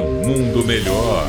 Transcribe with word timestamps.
um 0.00 0.24
mundo 0.26 0.64
melhor. 0.64 1.28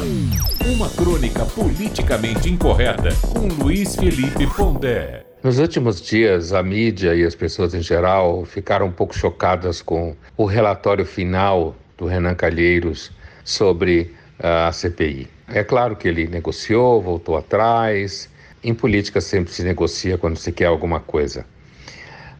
Uma 0.66 0.90
crônica 0.90 1.46
politicamente 1.46 2.50
incorreta 2.50 3.10
com 3.34 3.48
Luiz 3.62 3.96
Felipe 3.96 4.48
Pondé. 4.56 5.26
Nos 5.44 5.60
últimos 5.60 6.02
dias, 6.02 6.54
a 6.54 6.64
mídia 6.64 7.14
e 7.14 7.24
as 7.24 7.36
pessoas 7.36 7.74
em 7.74 7.82
geral 7.82 8.46
ficaram 8.46 8.86
um 8.86 8.92
pouco 8.92 9.14
chocadas 9.18 9.82
com 9.82 10.16
o 10.38 10.46
relatório 10.46 11.06
final 11.06 11.76
do 11.98 12.06
Renan 12.06 12.36
Calheiros 12.36 13.12
sobre 13.44 14.14
a 14.40 14.72
CPI. 14.72 15.28
É 15.50 15.64
claro 15.64 15.96
que 15.96 16.08
ele 16.08 16.28
negociou, 16.28 17.02
voltou 17.02 17.36
atrás. 17.36 18.30
Em 18.64 18.74
política 18.74 19.20
sempre 19.20 19.52
se 19.52 19.64
negocia 19.64 20.18
quando 20.18 20.38
se 20.38 20.52
quer 20.52 20.68
alguma 20.68 21.02
coisa. 21.02 21.46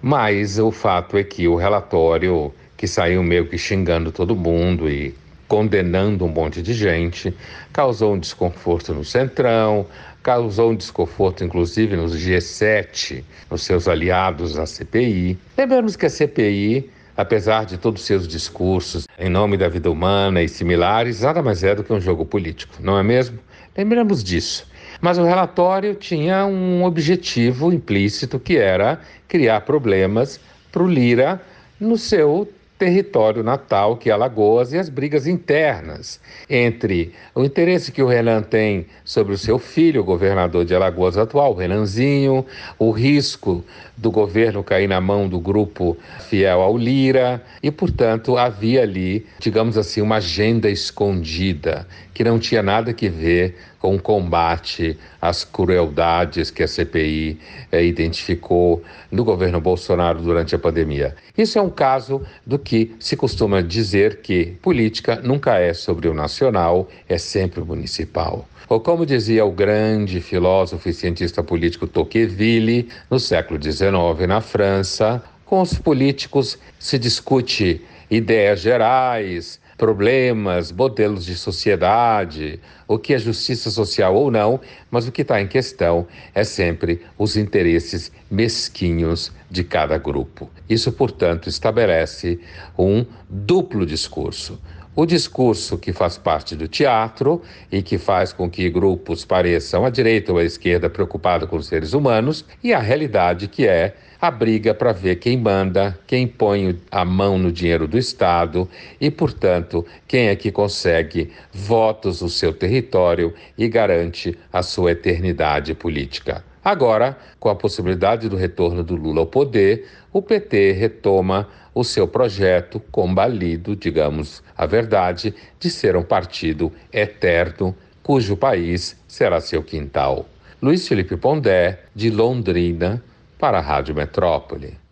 Mas 0.02 0.58
o 0.58 0.72
fato 0.72 1.18
é 1.18 1.24
que 1.24 1.48
o 1.48 1.56
relatório, 1.56 2.54
que 2.78 2.88
saiu 2.88 3.22
meio 3.22 3.48
que 3.48 3.58
xingando 3.58 4.12
todo 4.12 4.36
mundo 4.36 4.90
e 4.90 5.14
condenando 5.54 6.26
um 6.26 6.30
monte 6.30 6.64
de 6.64 6.74
gente, 6.74 7.32
causou 7.72 8.16
um 8.16 8.18
desconforto 8.18 8.92
no 8.92 9.06
Centrão, 9.06 9.86
causou 10.24 10.72
um 10.72 10.76
desconforto 10.76 11.44
inclusive 11.44 11.96
nos 11.96 12.18
G7, 12.18 13.24
nos 13.52 13.62
seus 13.62 13.88
aliados 13.88 14.56
na 14.56 14.66
CPI. 14.66 15.38
Lembramos 15.56 15.96
que 15.96 16.08
a 16.08 16.10
CPI 16.10 16.90
apesar 17.16 17.68
de 17.68 17.78
todos 17.78 18.02
os 18.02 18.08
seus 18.08 18.28
discursos 18.28 19.08
em 19.20 19.30
nome 19.30 19.56
da 19.56 19.70
vida 19.70 19.92
humana 19.92 20.42
e 20.42 20.50
similares, 20.50 21.22
nada 21.22 21.44
mais 21.44 21.64
é 21.64 21.76
do 21.76 21.84
que 21.84 21.94
um 21.94 22.02
jogo 22.02 22.26
político, 22.26 22.74
não 22.80 22.98
é 22.98 23.04
mesmo? 23.04 23.38
Lembramos 23.78 24.24
disso. 24.24 24.68
Mas 25.00 25.20
o 25.20 25.24
relatório 25.24 25.94
tinha 25.94 26.48
um 26.48 26.84
objetivo 26.84 27.72
implícito 27.72 28.40
que 28.40 28.58
era 28.58 29.00
criar 29.28 29.62
problemas 29.62 30.40
para 30.72 30.82
o 30.82 30.88
Lira 30.88 31.40
no 31.80 31.96
seu 31.96 32.50
território 32.84 33.42
natal, 33.44 33.96
que 33.96 34.10
é 34.10 34.14
Alagoas, 34.14 34.74
e 34.74 34.78
as 34.78 34.90
brigas 34.90 35.26
internas 35.26 36.20
entre 36.50 37.14
o 37.34 37.42
interesse 37.42 37.94
que 37.94 38.04
o 38.04 38.08
Renan 38.08 38.42
tem 38.42 38.88
sobre 39.06 39.34
o 39.34 39.38
seu 39.38 39.58
filho, 39.58 40.02
o 40.02 40.04
governador 40.04 40.66
de 40.66 40.76
Alagoas 40.76 41.18
atual, 41.18 41.54
o 41.54 41.56
Renanzinho, 41.56 42.46
o 42.78 42.92
risco 42.92 43.64
do 43.96 44.12
governo 44.12 44.62
cair 44.62 44.90
na 44.90 45.00
mão 45.00 45.30
do 45.30 45.40
grupo 45.40 45.96
fiel 46.28 46.62
ao 46.62 46.78
Lira, 46.78 47.42
e, 47.62 47.72
portanto, 47.72 48.38
havia 48.38 48.82
ali, 48.82 49.26
digamos 49.40 49.78
assim, 49.78 50.02
uma 50.02 50.18
agenda 50.18 50.70
escondida 50.70 51.88
que 52.14 52.22
não 52.22 52.38
tinha 52.38 52.62
nada 52.62 52.94
que 52.94 53.08
ver 53.08 53.56
com 53.84 53.96
o 53.96 54.02
combate 54.02 54.98
às 55.22 55.44
crueldades 55.44 56.50
que 56.50 56.64
a 56.64 56.68
CPI 56.70 57.38
eh, 57.70 57.84
identificou 57.84 58.82
no 59.12 59.26
governo 59.26 59.60
Bolsonaro 59.60 60.22
durante 60.22 60.56
a 60.56 60.58
pandemia. 60.58 61.14
Isso 61.38 61.60
é 61.60 61.62
um 61.62 61.70
caso 61.70 62.22
do 62.48 62.58
que 62.58 62.96
se 62.98 63.18
costuma 63.18 63.62
dizer 63.62 64.22
que 64.22 64.56
política 64.62 65.20
nunca 65.22 65.60
é 65.60 65.74
sobre 65.74 66.08
o 66.08 66.14
nacional, 66.14 66.88
é 67.10 67.18
sempre 67.18 67.60
municipal. 67.60 68.48
Ou 68.70 68.80
como 68.80 69.06
dizia 69.06 69.44
o 69.44 69.52
grande 69.52 70.22
filósofo 70.22 70.88
e 70.88 70.94
cientista 70.94 71.44
político 71.44 71.86
Tocqueville, 71.86 72.88
no 73.12 73.20
século 73.20 73.62
XIX, 73.62 74.26
na 74.26 74.40
França, 74.40 75.22
com 75.44 75.62
os 75.62 75.74
políticos 75.74 76.58
se 76.80 76.98
discute 76.98 77.82
ideias 78.10 78.62
gerais, 78.62 79.60
problemas, 79.78 80.72
modelos 80.72 81.26
de 81.26 81.36
sociedade, 81.36 82.60
o 82.88 82.98
que 82.98 83.14
é 83.14 83.18
justiça 83.18 83.70
social 83.70 84.16
ou 84.16 84.30
não, 84.30 84.60
mas 84.92 85.08
o 85.08 85.12
que 85.12 85.22
está 85.22 85.42
em 85.42 85.48
questão 85.48 86.08
é 86.34 86.44
sempre 86.44 87.02
os 87.18 87.36
interesses 87.36 88.12
mesquinhos 88.30 89.32
de 89.50 89.64
cada 89.64 89.98
grupo. 89.98 90.50
Isso, 90.70 90.92
portanto, 90.92 91.50
estabelece 91.50 92.40
um 92.78 93.06
duplo 93.30 93.86
discurso. 93.86 94.60
O 94.96 95.08
discurso 95.08 95.76
que 95.80 95.92
faz 95.92 96.20
parte 96.20 96.56
do 96.56 96.68
teatro 96.68 97.42
e 97.72 97.82
que 97.82 97.98
faz 97.98 98.32
com 98.32 98.48
que 98.48 98.70
grupos 98.70 99.26
pareçam 99.26 99.84
à 99.84 99.90
direita 99.90 100.32
ou 100.32 100.38
à 100.38 100.44
esquerda 100.44 100.88
preocupados 100.88 101.50
com 101.50 101.56
os 101.56 101.66
seres 101.66 101.94
humanos, 101.94 102.46
e 102.64 102.72
a 102.72 102.80
realidade 102.80 103.48
que 103.48 103.66
é 103.66 103.96
a 104.24 104.32
briga 104.32 104.74
para 104.74 104.94
ver 104.94 105.18
quem 105.18 105.36
manda, 105.36 106.00
quem 106.08 106.26
põe 106.26 106.80
a 106.90 107.04
mão 107.04 107.38
no 107.38 107.52
dinheiro 107.52 107.90
do 107.90 107.98
Estado 107.98 108.70
e, 109.02 109.12
portanto, 109.12 109.86
quem 110.08 110.30
é 110.30 110.36
que 110.38 110.50
consegue 110.50 111.30
votos 111.52 112.22
no 112.22 112.30
seu 112.30 112.54
território 112.54 113.34
e 113.58 113.68
garante 113.68 114.34
a 114.54 114.64
sua 114.64 114.94
eternidade 114.94 115.76
política. 115.76 116.42
Agora, 116.64 117.18
com 117.38 117.50
a 117.50 117.56
possibilidade 117.56 118.30
do 118.30 118.38
retorno 118.38 118.82
do 118.82 118.96
Lula 118.96 119.20
ao 119.20 119.28
poder, 119.28 119.90
o 120.14 120.22
PT 120.22 120.72
retoma 120.72 121.50
o 121.76 121.84
seu 121.84 122.08
projeto 122.08 122.80
combalido, 122.94 123.76
digamos 123.76 124.42
a 124.58 124.66
verdade, 124.66 125.36
de 125.60 125.70
ser 125.70 125.98
um 125.98 126.04
partido 126.04 126.72
eterno 126.94 127.76
cujo 128.02 128.38
país 128.38 128.96
será 129.06 129.42
seu 129.42 129.62
quintal. 129.62 130.26
Luiz 130.62 130.88
Felipe 130.88 131.18
Pondé, 131.18 131.80
de 131.94 132.10
Londrina, 132.10 133.04
para 133.44 133.58
a 133.58 133.62
Rádio 133.62 133.94
Metrópole. 133.94 134.83